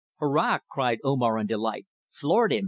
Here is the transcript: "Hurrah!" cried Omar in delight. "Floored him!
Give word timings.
"Hurrah!" 0.19 0.57
cried 0.67 0.97
Omar 1.03 1.37
in 1.37 1.45
delight. 1.45 1.85
"Floored 2.09 2.51
him! 2.53 2.59